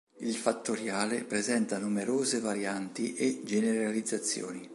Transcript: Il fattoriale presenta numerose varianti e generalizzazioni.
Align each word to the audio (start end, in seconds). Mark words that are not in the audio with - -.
Il 0.21 0.33
fattoriale 0.35 1.25
presenta 1.25 1.77
numerose 1.77 2.39
varianti 2.39 3.13
e 3.13 3.41
generalizzazioni. 3.43 4.67